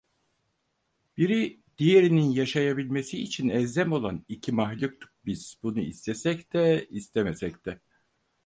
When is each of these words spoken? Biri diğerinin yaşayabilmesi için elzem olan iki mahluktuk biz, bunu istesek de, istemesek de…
Biri 1.17 1.61
diğerinin 1.77 2.29
yaşayabilmesi 2.31 3.17
için 3.21 3.49
elzem 3.49 3.91
olan 3.91 4.25
iki 4.27 4.51
mahluktuk 4.51 5.11
biz, 5.25 5.55
bunu 5.63 5.79
istesek 5.79 6.53
de, 6.53 6.87
istemesek 6.89 7.65
de… 7.65 7.79